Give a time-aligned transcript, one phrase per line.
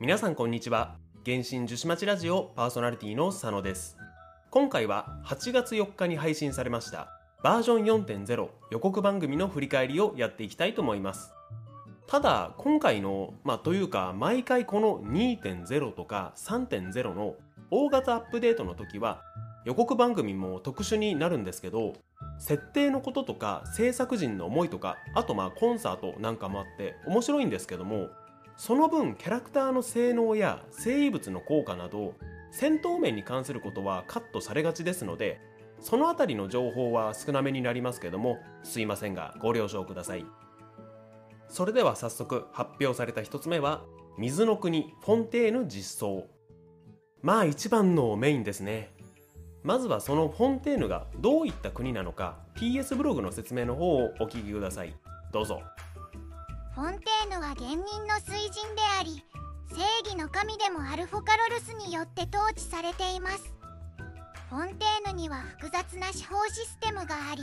[0.00, 0.96] 皆さんこんにちは。
[1.26, 3.98] 原神樹脂町ラジオパーソナリティの佐野です。
[4.50, 7.08] 今回は8月4日に配信されました。
[7.42, 11.34] バージョン4.0予告番組の振り返りをやっていきたいと思います。
[12.06, 17.34] ただ今回のまあというか毎回この2.0とか3.0の
[17.70, 19.20] 大型アップデートの時は
[19.66, 21.92] 予告番組も特殊になるんですけど
[22.38, 28.08] 設定のこととか制作陣の思いとかあとまあコンサートなんかもあって面白いんですけども
[28.60, 32.12] その分キャラクターの性能や生物の効果など
[32.50, 35.40] 戦闘面に関することはカットされがちですので
[35.80, 40.26] そのあたりの情報は少なめになりますけどもすいませんがご了承ください。
[41.48, 43.82] それでは早速発表された1つ目は
[44.18, 46.26] 水の国フォンテーヌ実装。
[47.22, 48.90] まあ一番のメインですね。
[49.62, 54.94] まずはそのフォンテーヌがどういった国なのか PS ブログの説明の方をお聞きください。
[55.32, 55.62] どうぞ。
[56.80, 57.84] フォンテーヌは厳民の
[58.24, 59.22] 水神であり
[59.68, 63.52] 正義の神でもあるフォカロルスによって統治されています。
[64.48, 67.42] フォンテーヌには複雑な司法システムがあり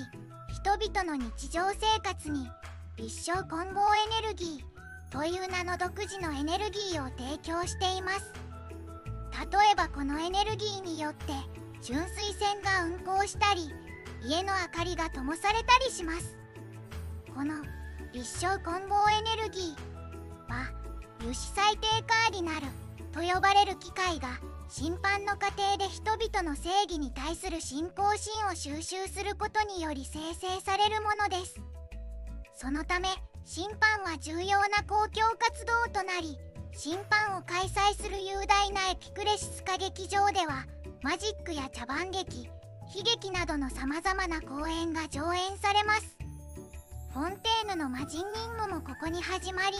[0.56, 2.50] 人々の日常生活に
[2.98, 8.34] 立証混合エネルギーという名の独自のエネルギーを提供しています。
[9.40, 11.34] 例えばこのエネルギーによって
[11.84, 13.70] 純水線が運行したり
[14.24, 16.36] 家の明かりが灯されたりします。
[17.36, 17.54] この
[18.18, 20.72] 立証混合エネルギーは
[21.20, 22.66] 油脂最低カーディナル
[23.12, 31.62] と呼ばれる機械が審判の過程で人々の正義に対する信仰心を収集することにより生成されるものです。
[32.56, 33.10] そのため
[33.46, 36.40] 審判は重要な公共活動となり
[36.72, 40.66] 審判を開催する雄大なエピクレシス歌劇場では
[41.04, 42.46] マジックや茶番劇
[42.96, 46.17] 悲劇などのさまざまな公演が上演されます。
[47.18, 48.26] フォンテーヌの魔人任
[48.60, 49.78] 務もここに始まり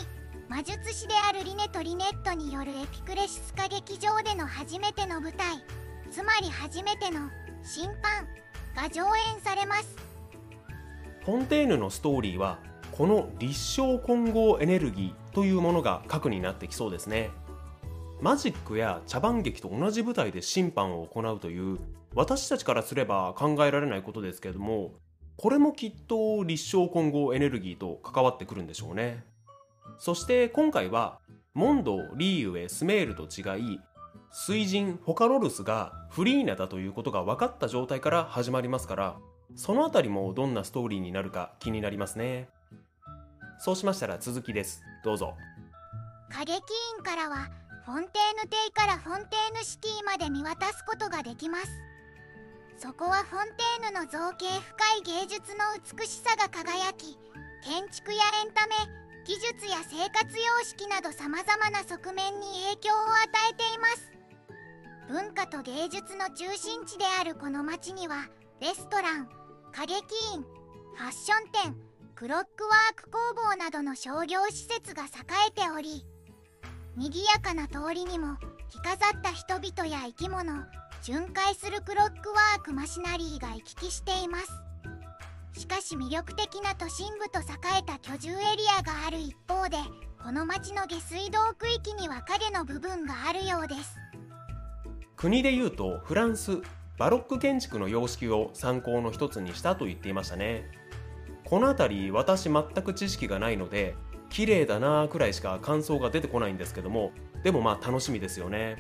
[0.50, 5.64] 魔術師であるリネとリネットによるエピクレシス歌劇場での初めての舞台
[6.10, 7.30] つまり初めての
[7.62, 8.26] 審判
[8.76, 9.96] が上演されます。
[11.26, 12.58] フォンテーヌのストーリーは
[12.92, 17.30] この立証混合エネルギーというものが核になってきそうですね。
[18.20, 21.78] マジックや茶番劇と同じ舞台で審判を行うという
[22.16, 24.94] 私たちからすれば考えられないことですけれども
[25.38, 29.24] これもきっと立証混合エネルギーと関わってくるんでしょうね。
[30.00, 31.20] そして今回は
[31.54, 33.80] モンド、リーウェ、スメールと違い
[34.32, 39.18] 水神フォカロルスがフリーナだということが分かった状態から始まりますから
[39.56, 42.50] そのあたりもどんなストーリーになるか気になりますね。
[43.60, 44.84] そうしましたら続きです。
[45.04, 45.36] どうぞ。
[46.30, 46.58] 歌劇
[46.98, 47.50] 院からは
[47.86, 51.87] フォンテーヌ邸からフォンテーヌシティまで見渡すことができます。
[52.78, 57.18] そこはフォンテーヌの造形深い芸術の美しさが輝き
[57.64, 58.76] 建築やエンタメ
[59.26, 64.18] 技術や生活様式などさまざまな側面に影響を与えています。
[65.10, 68.28] 文化と芸術の中心地であるこの町には
[68.60, 69.30] レストラン
[69.74, 69.96] 歌劇
[70.34, 71.76] 院ファッション店
[72.14, 75.08] クロックワーク工房などの商業施設が栄
[75.48, 76.06] えており
[76.98, 78.36] 賑やかな通りにも
[78.70, 80.66] 着飾った人々や生き物
[81.08, 85.62] 巡回するクロックワークマシナリーが行き来しています。
[85.62, 89.78] しかし魅力的な都心部と栄えた居住エリアがある一方で
[90.22, 93.96] この町の下水道区域には影の部分があるようです。
[95.16, 96.60] 国でいうとフランス
[96.98, 100.70] バロック建築の様式を参考の一つにしたと言っていましたね。
[101.46, 103.96] この辺り私全く知識がないので
[104.30, 107.14] 綺麗だなーくらいしか感想が出てこないんですけども
[107.46, 108.76] でもまあ楽しみですよね。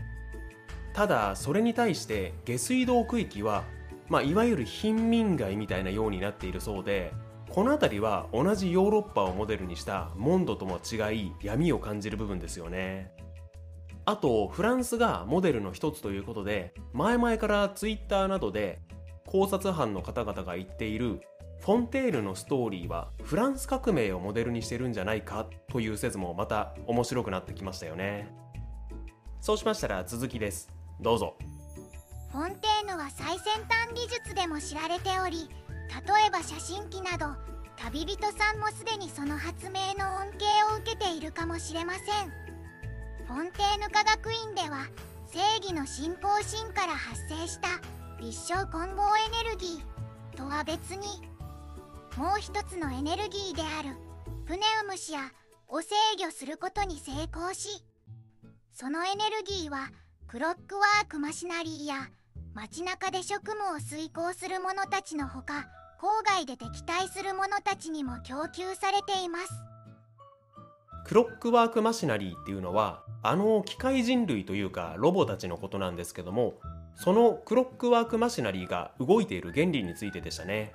[0.97, 3.65] ただそれに対して下水道区域は、
[4.09, 7.13] まあ、いわゆる貧民街みたいなようになっているそうで
[7.51, 13.11] この辺りは同じヨーロッパをモデルにしたモンドとも違い闇を感じる部分ですよね。
[14.05, 18.79] あとフランスがモデルの一つということで前々からツイッターなどで
[19.27, 21.21] 考察班の方々が言っている
[21.59, 28.33] フォンテールのストーリーはフランス革命をモデルにしてるんじゃないかという説もまた面白くなってきましたよね。
[29.39, 30.76] そうしましたら続きです。
[31.01, 31.35] どうぞ。
[32.31, 35.49] フォンテーヌは最先端技術でも知られており
[35.89, 37.27] 例えば写真機など
[37.77, 42.47] 旅人さんもすでにその発明の恩恵を受けているかもしれません。
[43.27, 44.87] フォンテーヌ科学院では
[45.27, 47.67] 正義の信仰心から発生した
[48.21, 51.05] 立証混合エネルギーとは別に
[52.15, 53.95] もう一つのエネルギーである
[54.45, 55.31] プネウムシや
[55.67, 55.87] を制
[56.23, 57.83] 御することに成功し
[58.71, 59.89] そのエネルギーは
[60.29, 62.09] クロックワークマシナリーや
[62.53, 65.69] 街中で職務を遂行する者たちのほか
[66.01, 69.53] 郊外で敵対する者たちにも供給されています。
[71.05, 76.55] クロックワークマシナリーっていうのはあの機械人類というかロボたちのことなんですけども
[76.95, 80.73] そのクロックワークマシナリーが動いている原理についてでしたね。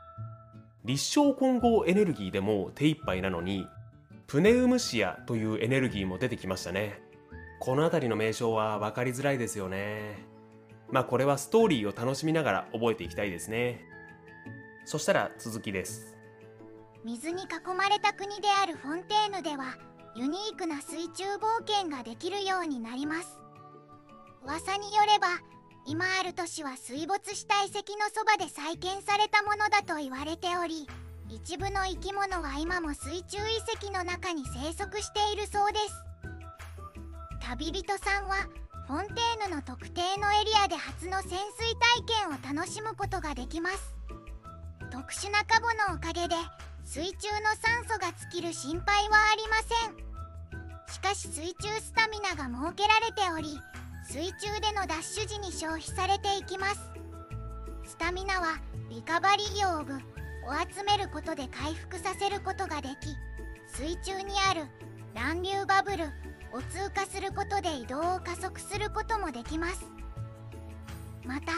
[0.87, 3.69] 律償混合エネルギーでも手一杯なのに
[4.27, 7.12] プネウムシアというエネルギーも出てきましたね。
[7.65, 10.27] この辺りの名称は分かりづらいですよね。
[10.91, 13.87] まあこれはストーリーを楽しみながら覚えていきたいですね。
[14.85, 16.17] そしたら続きです。
[17.05, 19.77] 水に囲まれた国であるフォンテーヌでは
[20.17, 23.39] ユニークな水中冒険ができるようになります。
[24.43, 25.29] 噂によれば
[25.87, 30.89] 今ある都市は水没した遺跡のそばで再建されたものだと言われており
[31.29, 33.43] 一部の生き物は今も水中遺
[33.73, 36.12] 跡の中に生息しているそうです。
[37.49, 38.47] 旅人さんは
[38.87, 43.97] フォンテーヌの特定のエリアで初の潜水体験を楽しむことができます。
[44.91, 46.37] 特殊なカボのおかげで
[46.85, 50.95] 水中の酸素が尽きる心配はありません。
[50.95, 53.59] しかし水中スタミナが設けられており
[54.09, 56.81] 水中でのダッシュ時に消費されていきます。
[57.85, 59.99] スタミナはリカバリー用具を
[60.75, 63.17] 集めることで回復させることができ
[63.75, 64.67] 水中にある
[65.15, 66.07] 乱流バブル
[66.53, 69.85] を通過することで移動を加速することもできます。
[71.25, 71.53] また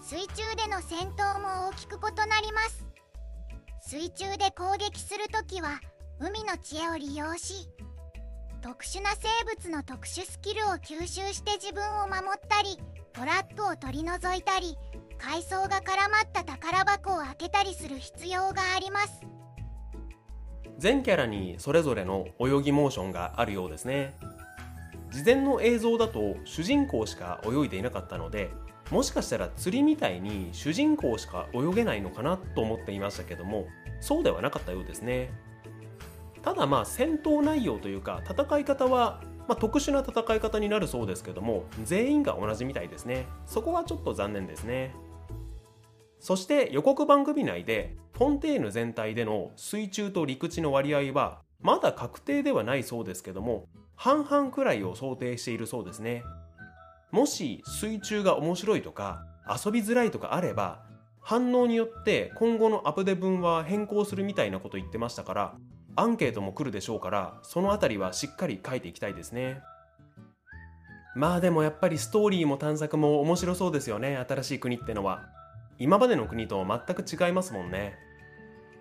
[0.00, 2.86] 水中での戦闘も大きく異なります。
[3.82, 5.80] 水中で攻撃するときは
[6.20, 7.68] 海の知恵を利用し
[8.62, 12.78] 特殊な生物の特殊スキルを吸収して自分を守ったり
[13.12, 14.76] トラップを取り除いたり
[15.18, 19.20] 海藻が絡まった宝箱を開けたりする必要があります。
[20.78, 24.16] 全キャラにそれぞれの泳ぎモーションがあるようですね。
[25.10, 28.50] 事前の映像だと主人公しか泳いでいなかったので
[28.90, 33.66] もしかしたら釣りみたいに主人公しか泳げないのかなと思っていましたけども
[34.00, 35.30] そうではなかったようですね。
[36.42, 43.26] ただまあ戦闘内容というか戦い方は、ま、特殊な戦い方になるそうですけども全員が同じみたいですね。
[43.46, 44.94] そこはちょっと残念ですね。
[46.18, 53.68] そして予告番組内でフォンテーヌ全体での水中と陸地の割合はまだ確定ではないそうですけども
[54.02, 56.24] 半々くらいを想定しているそうですね。
[57.10, 60.80] もし水中が面白いとか遊びづらいとかあれば
[61.20, 65.54] 反応によって今後のアプデ分は変更するみたいなこと言ってましたから
[65.96, 69.60] アンケートも来るでしょうからそのあたりはしっかり書いていきたいですね。
[71.14, 75.28] まあでもやっぱりストーリーも探索も面白そうですよね新しい国ってのは。
[75.78, 77.98] 今までの国と全く違いますもんね。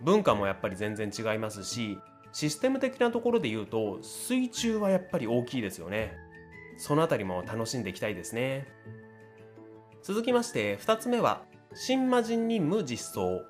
[0.01, 1.97] 文化もやっぱり全然違いますし
[2.31, 6.15] システム的なところで言うと水中はやっぱり大きいですよね。
[6.77, 8.67] そのあたりも楽しんでいきたいですね。
[10.01, 11.43] 続きまして2つ目は
[11.73, 13.41] 新魔人任務実装。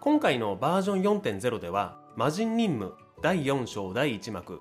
[0.00, 4.60] 今回のバージョン4.0では魔人任務第4章第1幕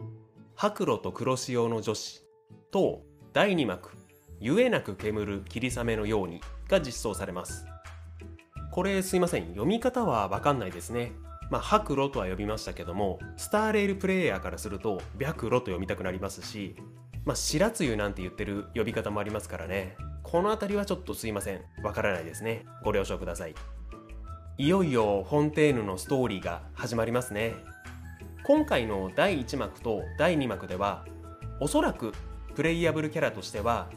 [0.55, 2.23] 白露と黒潮の女子
[2.71, 3.01] と
[3.33, 3.91] 第2幕
[4.39, 7.65] ゆえなく煙る霧雨のようにが実装されます。
[8.71, 9.49] これすいません。
[9.49, 11.11] 読み方はわかんないですね。
[11.53, 16.75] まあ、白露とは呼びましたけどもスターレールプレイヤーからすると白露と読みたくなりますし
[17.25, 19.95] まあ、白露なんて言ってる呼び方もありますからね。
[20.23, 21.61] この辺りはちょっとすいません。
[21.81, 22.65] わからないですね。
[22.83, 23.55] ご了承ください。
[24.57, 27.55] いよいよフォンテーヌのストーリーが始まりますね。
[28.44, 31.05] 今回の第1幕と第2幕では
[31.61, 32.12] おそらく
[32.55, 33.89] プレイヤブルキャラとしては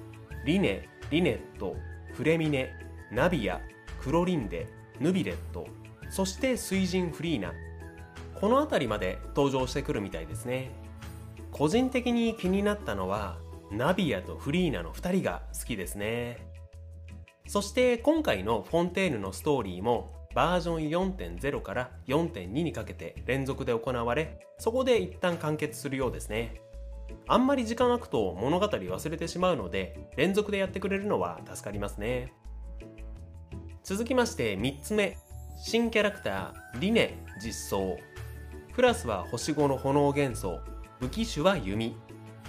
[0.45, 1.75] リネ、リネット、
[2.13, 2.73] フレミネ、
[3.11, 3.61] ナビア、
[4.01, 4.69] クロリンデ、
[5.01, 5.67] ヌビレット
[6.11, 7.53] そして水神フリーナ。
[8.35, 10.71] この辺りまで登場してくるみたいですね。
[11.53, 13.39] 個人的に気になったのは
[13.71, 16.39] ナビアとフリーナの2人が好きですね。
[17.47, 26.61] そして今回のフォンテーヌのストーリーもバージョン4.0から4.2にかけて連続で行われそこで一旦完結するようですね。
[27.29, 32.33] あんまり時間空くと物語忘れてしまうので連続でやってくれるのは助かりますね。
[33.83, 35.17] 続きまして3つ目。
[35.59, 37.97] 新キャラクターリネ実装。
[38.75, 40.61] クラスは星5の炎元素
[41.01, 41.97] 武器種は弓。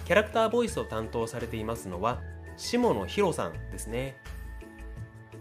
[0.04, 2.20] キャラクターボイスを担当されていますのは
[2.58, 4.16] 下野紘さんですね。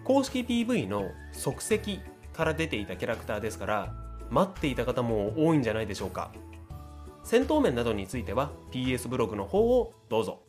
[0.05, 1.99] 公式 PV の即席
[2.31, 3.93] から出ていたキャラクターですから
[4.29, 6.31] 待っていた方も多いんじゃないでしょうか。
[7.23, 10.39] 戦闘面などについては PS ブログの方をどうぞ。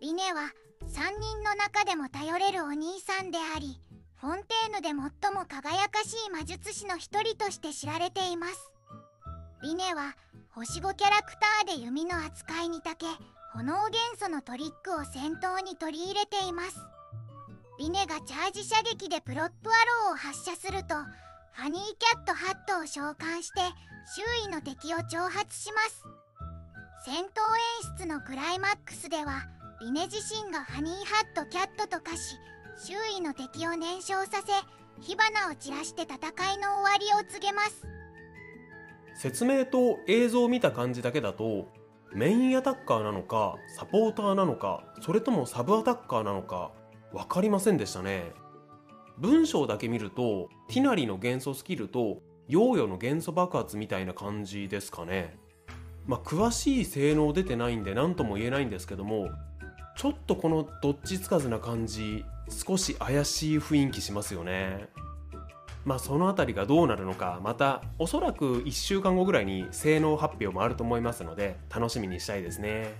[0.00, 0.50] リネは
[0.88, 3.80] 3人の中でも頼れるお兄さんであり
[4.22, 4.94] フォンテーヌで最
[5.34, 8.70] も輝かしい魔術師の一人として知られています。
[9.64, 10.14] リネは
[10.52, 13.06] 星5キャラクターで弓の扱いに長け
[13.52, 16.78] 炎元素のトリックを戦闘に取り入れています。
[17.80, 19.72] リネがチャージ射撃でプロップア
[20.06, 23.60] ローを発射するとファニーキャットハットを召喚して
[24.14, 26.04] 周囲の敵を挑発します。
[27.04, 29.48] 戦闘演出のクライマックスでは
[29.80, 32.36] リネ自身がハニーハットキャットと化し
[32.78, 34.52] 周囲の敵を燃焼させ
[35.00, 37.86] 火花を散らして戦いの終わりを告げます。
[39.14, 41.68] 説明と映像を見た感じだけだと
[42.14, 46.72] メインアタッカーなのかサポーターなのかそれともサブアタッカーなのか
[47.12, 48.32] 分かりませんでしたね。
[49.18, 55.36] 文章だけ見るとティナリの元素スキルとヨーヨの元素爆発みたいな感じですかね。
[56.06, 59.28] まあ詳しい性能出てないんで何とも言えないんですけども
[59.96, 64.88] ちょっとこのどっちつかずな感じ少し怪しい雰囲気しますよね。
[65.84, 72.94] まあその辺りがどうなるのかまたおそらく1週間後ぐらいに性能発表もあると思いますので楽しみにしたいですね。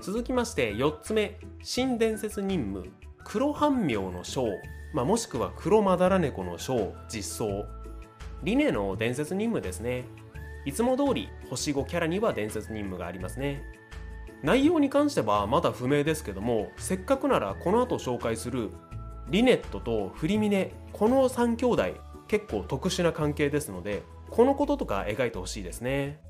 [0.00, 1.38] 続きまして4つ目。
[1.62, 2.90] 新伝説任務。
[3.22, 4.46] 黒半妙の章、
[4.94, 6.94] まあ、もしくは黒まだら猫の章。
[7.08, 7.66] 実装。
[8.42, 10.04] リネの伝説任務ですね。
[10.64, 13.62] いつも通り星5キャラには伝説任務がありますね。
[14.42, 18.70] 内容に関してはまだ不明ですけどもせっかくならこの後紹介する
[19.28, 21.84] リネットとフリミネこの3兄弟
[22.26, 26.20] 結構特殊な関係ですのでこのこととか描いてほしいですね。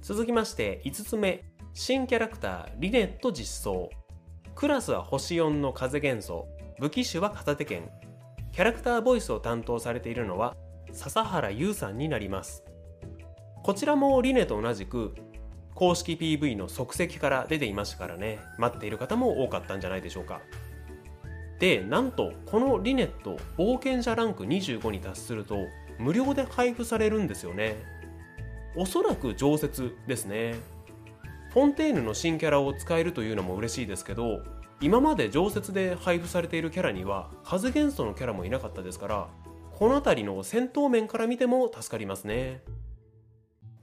[0.00, 3.90] 続きまして5つ目新キャラクターリネット実装。
[4.54, 6.46] クラスは星4の風元素。
[6.78, 7.90] 武器種は片手剣。
[8.52, 10.56] キャラクターボイスを担当されているのは
[10.92, 12.64] 笹原優さんになります。
[13.62, 15.14] こちらもリネと同じく
[15.74, 18.38] 公式 PV の即席から出ていましたからね。
[18.58, 20.40] 待っている方も多かったんじゃないでしょうか。
[21.58, 25.56] でなんとこのリネット冒険者ランク25に達すると
[25.98, 27.76] 無料で配布されるんですよね。
[28.74, 30.56] おそらく常設ですね。
[31.52, 34.42] フォンテーヌの新キャラを使えるというのも嬉しいですけど
[34.80, 39.28] 今まで常設で配布されているキャラには風元素のキャラもいなかったですから
[39.74, 42.62] この辺りの戦闘面から見ても助かりますね。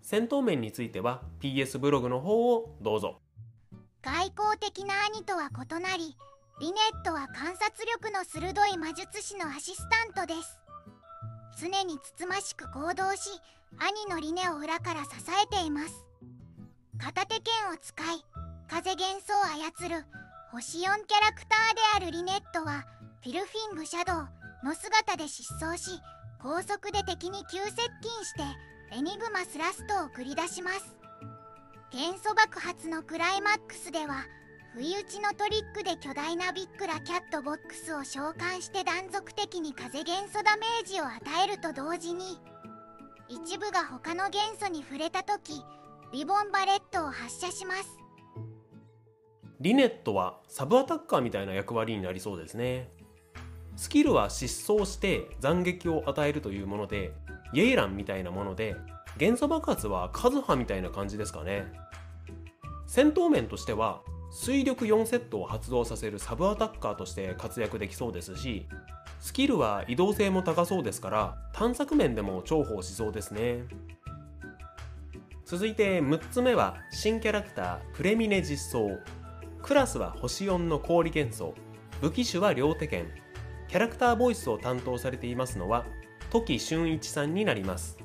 [0.10, 3.20] 戦闘面については PS ブログの方をどうぞ。
[4.02, 6.18] 外交的な兄とは異なり
[6.60, 10.60] リネットは観察力の鋭い魔術師のアシスタントです。
[11.62, 13.30] 常につつましく行動し
[13.78, 15.10] 兄のリネを裏から支
[15.44, 16.08] えています。
[16.98, 18.26] 片手剣を使い
[18.68, 20.06] 風元素を操る
[20.52, 22.88] 星4キャラクターであるリネットは
[23.22, 24.28] フィルフィングシャドウ
[24.66, 26.02] の姿で失踪し
[26.42, 28.42] 高速で敵に急接近して
[28.92, 30.98] エニグマスラストを繰り出します。
[31.92, 34.26] 元素爆発のクライマックスでは
[34.74, 42.40] 不意打ちのトリックで巨大なビックラキャットボックスを召喚して断続的に風元素ダメージを与えると同時に
[43.28, 45.64] 一部が他の元素に触れた時
[46.12, 47.98] リボンバレットを発射します。
[49.60, 52.90] リネットはサブアタッカーみたいな役割になりそうですね。
[53.76, 57.14] スキルは失踪して斬撃を与えるというもので
[57.54, 58.76] イエイランみたいなもので
[59.18, 61.72] 元素爆発はカズハみたいな感じですかね。
[62.88, 64.02] 戦闘面としては
[64.32, 68.68] 水力4セットを発動させるサブアタッカーとして活躍できそうですし
[69.20, 73.64] スキルは移動性も高そうですから探索面でも重宝しそうですね。
[75.46, 79.00] 続いて6つ目は新キャラクタープレミネ実装。
[79.64, 81.54] クラスは星4の氷元素
[82.02, 83.08] 武器種は両手剣。
[83.68, 85.86] キャラクターボイスを担当されていますのは
[86.30, 87.98] 時俊一さんになります。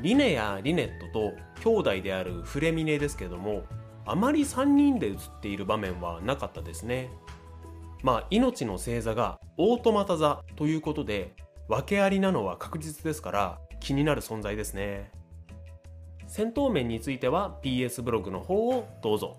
[0.00, 3.62] リネやリネットと兄弟であるフレミネですけども
[4.04, 7.10] あまり3人で映っている場面はなかったですね。
[8.02, 11.34] まあ命の星座がオートマタ座ということで
[11.68, 15.10] 訳ありなのは確実ですから気になる存在ですね。
[16.28, 19.38] 戦闘面については PS ブログの方をどうぞ。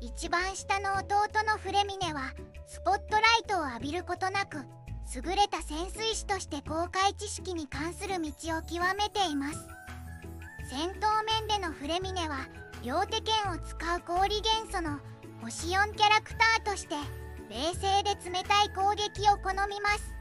[0.00, 2.32] 一番下の弟のフレミネは
[2.66, 4.64] スポットライトを浴びることなく
[5.12, 9.58] 優れた潜水士として公開知識に関する道を極めています。
[10.70, 12.46] 戦闘面でのフレミネは
[12.84, 15.00] 両手剣を使う氷元素の
[15.42, 16.94] 星4キャラクターとして
[17.48, 20.14] 冷静で冷たい攻撃を好みます。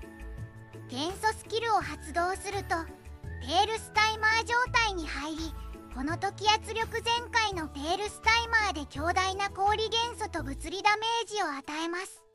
[0.90, 2.76] 元素スキルを発動すると
[3.42, 5.54] ペールスタイマー状態に入り
[5.94, 12.29] この時圧力全開のペールスタイマーで強大な氷元素と物理ダメージを与えます。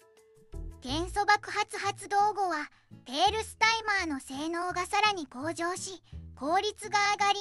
[0.84, 2.68] 元素爆発発動後は
[3.06, 6.02] ペールスタイマーの性能がさらに向上し
[6.36, 7.38] 効率が上がり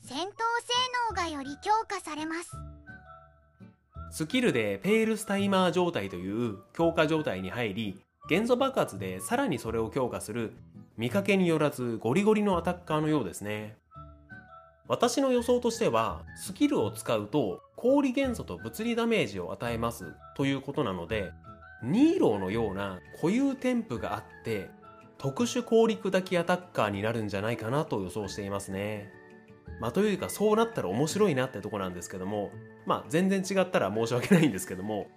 [0.00, 0.32] 戦闘性
[1.10, 2.52] 能がより強化されます。
[4.12, 8.00] スキルでペールスタイマー状態という強化状態に入り
[8.30, 10.54] 元素爆発でさらにそれを強化する
[10.96, 13.76] 見かけによらずゴリゴリのアタッカーのようですね。
[14.88, 21.30] 私の予想としてはスキルを使うと氷元素と物理ダメージを与えますということなので
[21.82, 24.70] ニーローのような固有添付があって
[25.18, 29.10] 特殊氷砕きアタッカーになるんじゃないかなと予想していますね。
[29.80, 32.50] まあというかそうなったら面白いなってとこなんですけども
[32.86, 35.08] まあ全然違ったら申し訳ないんですけども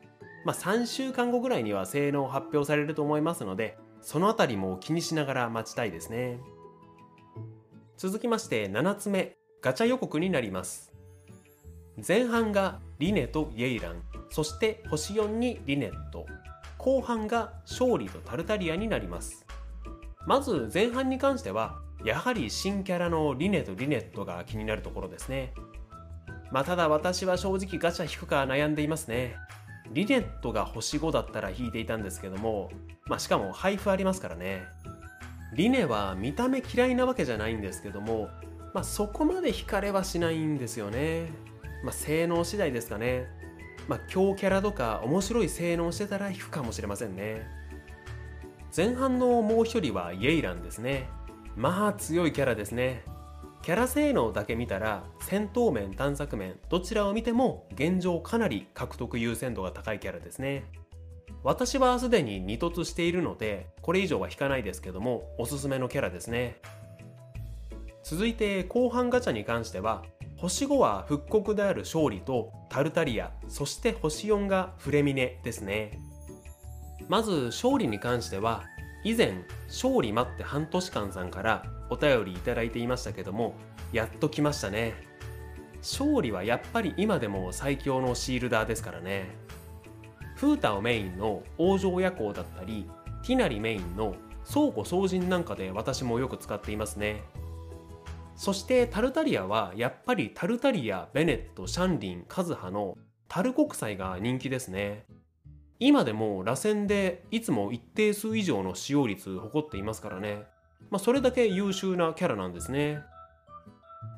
[0.44, 6.40] まあ3週間後ぐらいには性能発表されると思いますのでそのあたりも気にしながら待ちたいですね。
[7.98, 10.94] 続きまして7つ目ガチャ予告になります。
[12.06, 16.26] 前半がリネとイエイランそして星4にリネット。
[16.80, 19.46] 後半が勝利とタルタリアになります。
[20.26, 25.54] まず前半に関してはやはり新キャラのリネとリネットが気になるところですね。
[26.52, 29.36] まあただ私は正直ガチャ引くか悩んでいますね。
[29.92, 32.70] リネットが星5だったら引いていたんですけども
[33.08, 34.64] まあしかも配布ありますからね。
[35.56, 38.30] リネは見た目嫌いなわけじゃないんですけども
[38.74, 41.30] まあそこまで惹かれはしないんですよね。
[41.84, 43.28] まあ性能次第ですかね。
[43.90, 47.48] まあ強キャラとか面白い性能してたら引くかもしれませんね。
[48.76, 51.10] 前半のもう一人はイエイランですね。
[51.56, 53.04] まあ強いキャラですね。
[53.64, 60.66] キャラ性能だけ見たら戦闘面探索面どちらを見ても現状かなり獲得優先度が高いキャラですね。
[61.44, 66.62] 私はすでに2突しているのでこれ以上は引かないですけどもおすすめのキャラですね。
[68.04, 70.04] 続いて後半ガチャに関しては
[70.42, 76.00] 星5は復刻である勝利とタルタリアそして星4がフレミネですね。
[77.10, 78.64] まず勝利に関しては
[79.04, 79.34] 以前
[79.68, 83.54] 勝利待って半年間さんからお便りいただいていましたけども
[83.92, 84.94] やっと来ましたね。
[85.80, 89.26] 勝利はやっぱり今でも最強のシールダーですからね。
[90.36, 92.90] フータをメインの王城夜行だったり
[93.26, 94.16] ティナリメインの
[94.50, 97.24] 倉庫総人なんかで私もよく使っていますね。
[98.40, 105.04] そしてタルタリアはやっぱりタルタリア、ベネット、シャンリン、カズハのタル国際が人気ですね
[105.78, 110.44] 今でも螺旋でいつも一定数以上の使用率誇っていますからね。
[110.90, 113.02] まあ、それだけ優秀なキャラなんですね。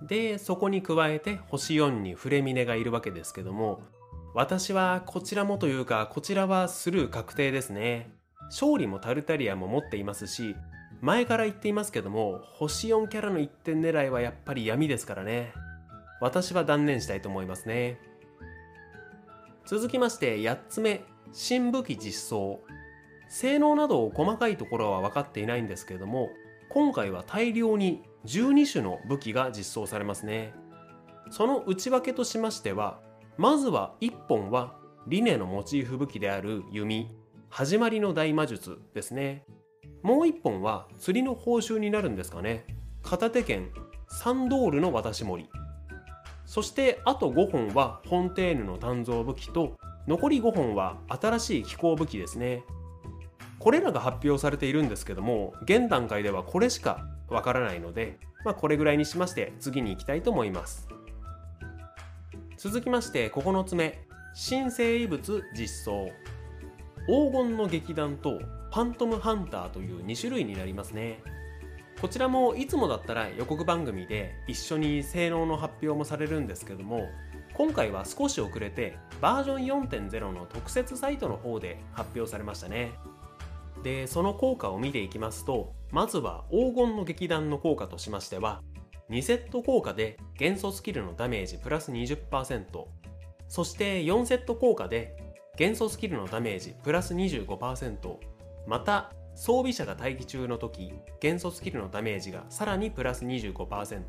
[0.07, 3.81] で、そこに加えて星4にフレミネがいるわけですけども、
[4.35, 8.11] 私はこちらもというか、こちらはスルー確定ですね。
[8.51, 10.55] 勝利もタルタリアも持っていますし、
[11.01, 15.53] 前から言っていますけども、星4キャラの1点狙いはやっぱり闇ですからね。
[16.22, 18.00] 私は断念したいと思いますね。
[19.66, 22.59] 続きまして8つ目新武器実装
[23.29, 26.29] 性能など細かいところは分かっていないんですけれども
[26.70, 30.53] 今回は大量に12種の武器が実装されますね
[31.29, 33.00] その内訳としましては
[33.37, 34.75] まずは1本は
[35.07, 37.09] リネのモチーフ武器である弓
[37.50, 39.46] 始まりの大魔術ですね
[40.03, 42.66] もう1本は釣りの報酬になるんですかね。
[43.03, 43.70] 片手剣
[44.07, 45.50] サンドールの渡し森
[46.46, 52.64] そしてあと5本はフォンテーヌの鍛造武器と残り5本は新しい機構武器ですね。
[53.59, 60.87] これらが発表されているんですけども現段階ではこれしかわからないので、まあ、これぐらいにしまして次に行きたいと思います。
[62.57, 64.01] 続きまして9つ目。
[64.33, 66.09] 新生物実装。
[67.07, 71.22] 黄金の劇団とァントムハンターという2種類になりますね。
[72.01, 77.07] こちらもいつもだったら予告番組で一緒に性能の発表もされるんですけども
[77.53, 82.94] 今回は少し遅れてバージョン4.0の特設サイトの方で発表されましたね。
[83.84, 88.62] でその効果を見ていきますとまずは黄金の劇団の効果としましては
[89.10, 92.66] 2セット効果で元素スキルのダメージプラス20%
[93.48, 95.16] そして4セット効果で
[95.57, 98.30] 元素スキルのダメージプラス25%
[98.67, 104.03] また装備者が待機中の時元素スキルのダメージがさらにプラス25%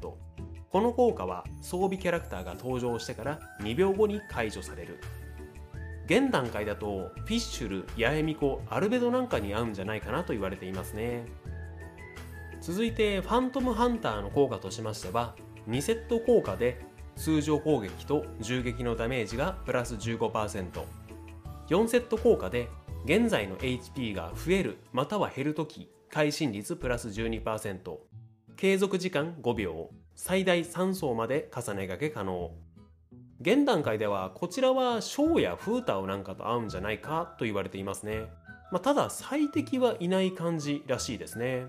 [0.73, 4.99] この効果は装備キャラクターが登場してから2秒後に解除される。
[6.07, 11.27] 現段階だとフィッシュル、ヤエミコ、アルベドなんかに合うんじゃないかなと言われていますね。
[12.61, 15.35] 続いてファントムハンターの効果としましては
[15.69, 16.81] 2セット効果で
[17.17, 22.69] 通常攻撃と銃撃のダメージがプラス 15%4 セット効果で
[23.05, 27.97] 現在の HP が増えるまたは減るとき会心率プラス12%
[28.57, 32.53] 継続時間5秒最大3層まで重ね掛け可能。
[33.41, 38.27] 現段階ではこちらはショーやフータオなんかと合うんじゃないかと言われていますね、
[38.71, 41.67] まあ、ただ最適はいない感じらしいですね。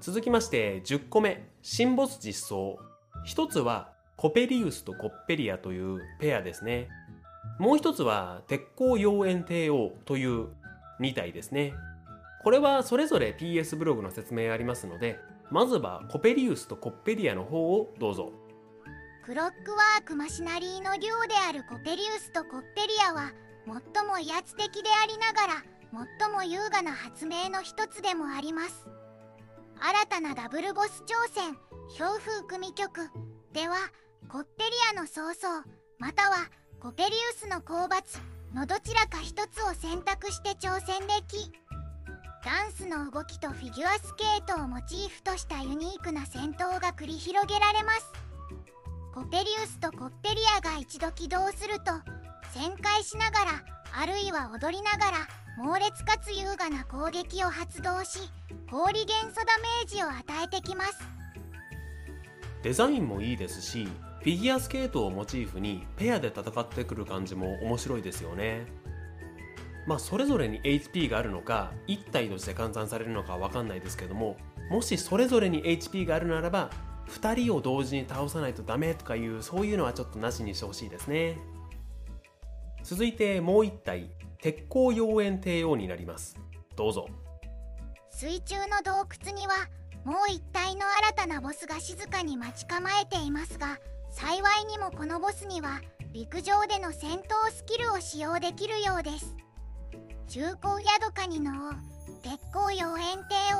[0.00, 1.48] 続きまして10個目。
[1.62, 2.78] 新ボス実装。
[3.24, 6.88] 一つはコペリウスとコッペリアというペアですね。
[7.58, 10.48] もう一つは鉄鋼妖艶帝王という
[11.00, 11.74] 2体ですね。
[12.44, 15.18] これはそれぞれ PS ブログの説明ありますので
[15.50, 18.32] まずはコペリウスとコッペリアの方をどうぞ。
[19.24, 23.32] クロックワークマシナリーの竜であるコペリウスとコッペリアは
[23.66, 25.62] 最も威圧的でありながら
[26.20, 28.88] 最も優雅な発明の一つでもあります。
[29.80, 31.56] 新たなダブルボス挑戦
[31.98, 33.10] 氷風組曲。
[33.52, 33.76] では
[34.28, 35.62] コッペリアの曹操
[35.98, 36.36] または
[36.80, 38.20] コペリウスの討伐
[38.54, 41.50] のどちらか一つを選択して挑戦でき
[42.44, 48.12] ダンスの動きとフィギュアスケートをモチーフとしたユニークな戦闘が繰り広げられます。
[49.12, 51.90] コペリウスとコッペリアが一度起動すると
[52.56, 55.18] 旋回しながらあるいは踊りながら
[55.56, 58.20] 猛烈かつ優雅な攻撃を発動し
[58.70, 60.92] 氷元素ダメージを与えてきます。
[62.62, 63.88] デザインもいいですし
[64.20, 68.66] フィギュアスケートをモチーフにペアで戦ってくる感じも面白いですよね。
[69.86, 74.36] まあそれぞれに HP があるのか1体として換算されるのかわかんないですけども
[74.70, 76.70] もしそれぞれに HP があるならば
[77.08, 81.38] 2人を同時に倒さないとダメとかいうそういうのはちょっとなしにしてほしいですね。
[82.82, 84.10] 続いてもう1体
[84.42, 86.36] 鉄鋼妖艶帝王になります。
[86.76, 87.06] どうぞ。
[88.10, 89.54] 水中の洞窟には
[90.04, 93.78] もう一体の新たなボスが静かに待ち構えていますが
[94.10, 95.80] 幸いにもこのボスには
[96.12, 99.36] 陸上での戦闘スキルを使用できるようです。
[100.28, 101.72] 中高ヤドカニの王
[102.22, 103.58] 鉄鋼妖艶帝王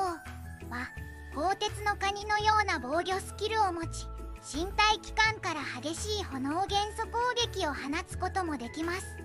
[0.71, 0.89] は
[1.35, 4.07] 鋼鉄のカニのような防御スキルを持ち
[4.43, 9.17] 身体器官から激しい炎元素攻撃を放つこともできます。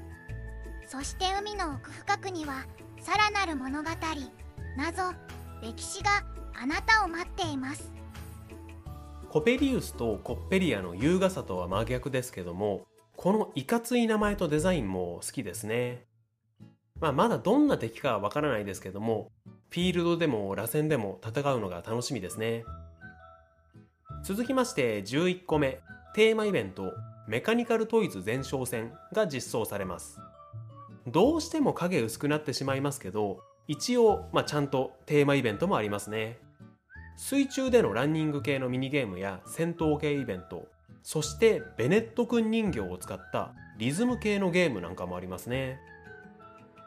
[0.88, 2.66] そして海の奥深くには
[3.02, 3.90] さらなる物語
[4.78, 5.14] 謎
[5.62, 6.24] 歴史が
[6.62, 7.92] あなたを待っています。
[9.34, 16.06] コペリウスとコッペリアの優雅さとは真逆ですけどもこのいかつい名前とデザインも好きですね。
[17.02, 19.32] まあまだどんな敵かはわからないですけども
[19.72, 22.64] フィールドでも螺旋でも戦うのが楽しみですね。
[24.24, 25.80] 続きまして11個目。
[26.14, 26.94] テーマイベント
[27.28, 30.20] メカニカルトイズ前哨戦が実装されます。
[31.08, 36.38] どうしても影薄くなってしまいますけど一応、まあ、ちゃんとテーマイベントもありますね。
[37.16, 40.68] 水中でのランニング系のミニゲームや戦闘系イベント
[41.04, 45.80] そしてベネット君人形を使ったリズム系のゲームなんかもありますね。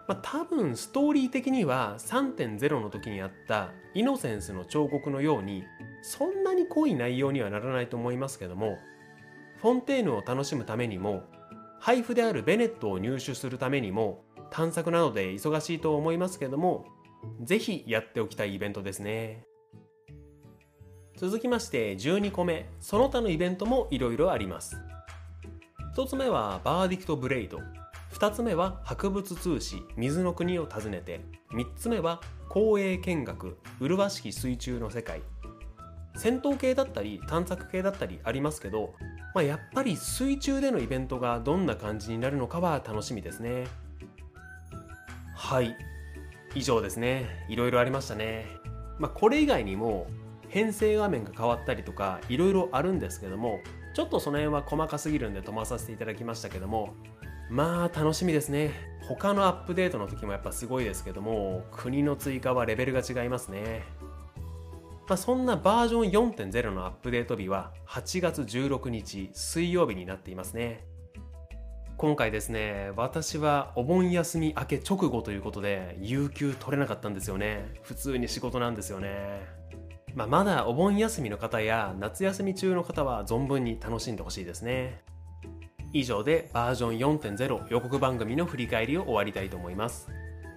[0.09, 5.65] まあ、多分ストーリー的には3.0の時にあったイノセンスの彫刻のように
[6.03, 8.79] そんなに濃い内容にはならないと思いますけども
[9.61, 11.25] フォンテーヌを楽しむためにも
[11.81, 16.87] 配布であるベネットを入手するためにも探索などで忙しいと思いますけども
[17.43, 19.45] ぜひやっておきたいイベントですね。
[21.17, 24.77] 続きまして12個目その他のイベントもいろいろあります。
[25.97, 27.59] 1つ目はバーディクトブレイド。
[28.13, 31.23] 2つ目は博物通志水の国を訪ねて。
[31.53, 33.57] 3つ目は公営見学。
[33.81, 35.23] 麗しき水中の世界。
[36.17, 38.93] 戦闘系だったり探索系だったりありますけど、
[39.35, 43.67] まあ、やっぱり水中でのイベントがどんな感じになるのかは楽しみですね。
[45.35, 45.75] はい。
[46.55, 47.47] 以上ですね。
[47.49, 48.45] いろいろありましたね。
[48.99, 50.09] まあ、これ以外にも
[50.57, 53.61] 編成画面が変わったりとかいろいろあるんですけども
[53.93, 56.95] ちょっとその辺は細かすぎるんで飛ばさせていただきましたけども
[57.51, 58.73] まあ楽しみですね。
[59.07, 63.85] 他のアップデートの時もやっぱすごいですけども国の追加はレベルが違いますね。
[65.07, 70.87] まあ、そんなバージョン4.0のアップデート日は8月16日水曜日になっていますね。
[71.99, 77.75] 今回ですね私はお盆休み明け直後ということで有給取れなかったんですよね。
[77.83, 79.66] 普通に仕事なんですよね。
[80.17, 85.03] まあ、まだお盆休みの方や夏休み中の方は存分に楽しんでほしいですね。
[85.93, 90.09] 以上でバージョン4.0予告番組の振り返りを終わりたいと思います。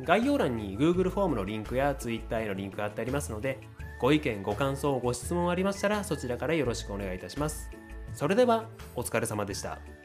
[0.01, 3.59] 概要欄に Google フォームのリンクや Twitter へのリンクが貼ってありますので
[3.99, 7.69] ご意見ご感想ご質問ありましたらそちらからよろしくお願いいたします。
[8.13, 8.63] それでは
[8.95, 9.98] お疲れ様でした。